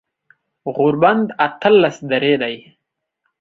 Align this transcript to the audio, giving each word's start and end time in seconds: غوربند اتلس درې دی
غوربند 0.75 1.27
اتلس 1.45 1.95
درې 2.11 2.33
دی 2.41 2.55